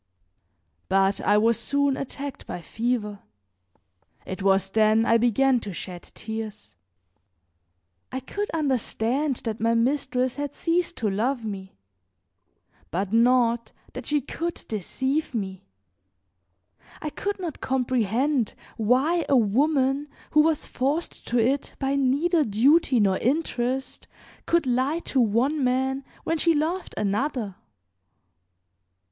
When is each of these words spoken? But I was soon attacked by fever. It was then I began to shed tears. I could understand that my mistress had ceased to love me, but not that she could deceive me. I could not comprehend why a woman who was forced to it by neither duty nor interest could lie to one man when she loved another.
But 0.89 1.21
I 1.21 1.37
was 1.37 1.59
soon 1.59 1.95
attacked 1.95 2.47
by 2.47 2.59
fever. 2.59 3.19
It 4.25 4.41
was 4.41 4.71
then 4.71 5.05
I 5.05 5.19
began 5.19 5.59
to 5.59 5.73
shed 5.73 6.01
tears. 6.15 6.73
I 8.11 8.19
could 8.19 8.49
understand 8.49 9.35
that 9.43 9.59
my 9.59 9.75
mistress 9.75 10.37
had 10.37 10.55
ceased 10.55 10.95
to 10.97 11.09
love 11.11 11.45
me, 11.45 11.77
but 12.89 13.13
not 13.13 13.73
that 13.93 14.07
she 14.07 14.21
could 14.21 14.65
deceive 14.67 15.35
me. 15.35 15.67
I 16.99 17.11
could 17.11 17.39
not 17.39 17.61
comprehend 17.61 18.55
why 18.77 19.23
a 19.29 19.37
woman 19.37 20.07
who 20.31 20.41
was 20.41 20.65
forced 20.65 21.27
to 21.27 21.37
it 21.37 21.75
by 21.77 21.95
neither 21.95 22.43
duty 22.43 22.99
nor 22.99 23.19
interest 23.19 24.07
could 24.47 24.65
lie 24.65 24.97
to 25.13 25.21
one 25.21 25.63
man 25.63 26.03
when 26.23 26.39
she 26.39 26.55
loved 26.55 26.95
another. 26.97 27.53